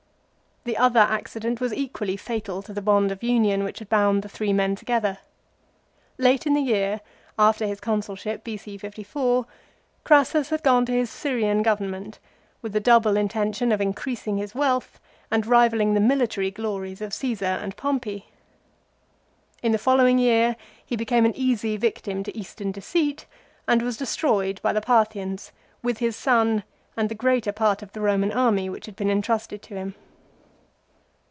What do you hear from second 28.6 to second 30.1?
which had been entrusted to him.